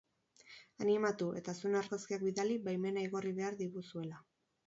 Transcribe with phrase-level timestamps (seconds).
[0.85, 4.19] Animatu, eta zuen argazkiak bidali baimena igorri behar diguzuela.